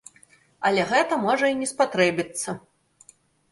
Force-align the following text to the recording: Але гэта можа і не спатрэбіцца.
Але 0.69 0.85
гэта 0.91 1.19
можа 1.27 1.45
і 1.53 1.59
не 1.61 1.69
спатрэбіцца. 1.73 2.59